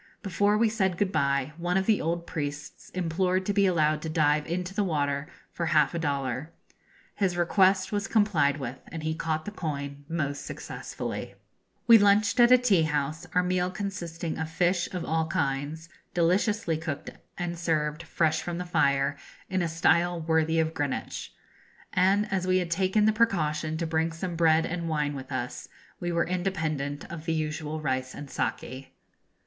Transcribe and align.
Before 0.23 0.57
we 0.57 0.67
said 0.67 0.97
good 0.97 1.11
bye, 1.11 1.53
one 1.57 1.77
of 1.77 1.85
the 1.85 2.01
old 2.01 2.25
priests 2.25 2.89
implored 2.89 3.45
to 3.45 3.53
be 3.53 3.67
allowed 3.67 4.01
to 4.01 4.09
dive 4.09 4.47
into 4.47 4.73
the 4.73 4.83
water 4.83 5.27
for 5.51 5.67
half 5.67 5.93
a 5.93 5.99
dollar. 5.99 6.49
His 7.13 7.37
request 7.37 7.91
was 7.91 8.07
complied 8.07 8.57
with, 8.57 8.79
and 8.91 9.03
he 9.03 9.13
caught 9.13 9.45
the 9.45 9.51
coin 9.51 10.03
most 10.09 10.43
successfully. 10.43 11.35
[Illustration: 11.37 11.37
A 11.37 11.77
Boatman] 11.77 11.85
We 11.85 11.97
lunched 11.99 12.39
at 12.39 12.51
a 12.51 12.57
tea 12.57 12.81
house, 12.81 13.27
our 13.35 13.43
meal 13.43 13.69
consisting 13.69 14.39
of 14.39 14.49
fish 14.49 14.91
of 14.91 15.05
all 15.05 15.27
kinds, 15.27 15.87
deliciously 16.15 16.77
cooked, 16.77 17.11
and 17.37 17.55
served, 17.59 18.01
fresh 18.01 18.41
from 18.41 18.57
the 18.57 18.65
fire, 18.65 19.17
in 19.51 19.61
a 19.61 19.67
style 19.67 20.19
worthy 20.19 20.57
of 20.59 20.73
Greenwich; 20.73 21.31
and 21.93 22.27
as 22.33 22.47
we 22.47 22.57
had 22.57 22.71
taken 22.71 23.05
the 23.05 23.13
precaution 23.13 23.77
to 23.77 23.85
bring 23.85 24.11
some 24.11 24.35
bread 24.35 24.65
and 24.65 24.89
wine 24.89 25.13
with 25.13 25.31
us, 25.31 25.67
we 25.99 26.11
were 26.11 26.25
independent 26.25 27.05
of 27.11 27.25
the 27.25 27.33
usual 27.33 27.79
rice 27.79 28.15
and 28.15 28.31
saki. 28.31 28.65
[Illustration: 28.65 28.73
Our 28.73 28.79
Luncheon 28.79 28.89
Bill. 28.89 28.97